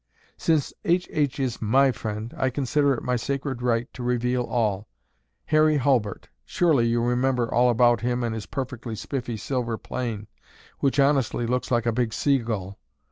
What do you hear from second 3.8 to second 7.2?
to reveal all. Harry Hulbert, surely you